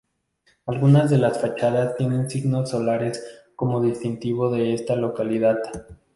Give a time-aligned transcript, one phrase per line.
[0.65, 3.23] Algunas de las fachadas tiene signos solares
[3.55, 5.59] como distintivo de esta localidad.